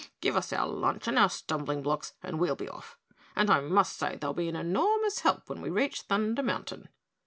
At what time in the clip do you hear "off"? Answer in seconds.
2.67-2.97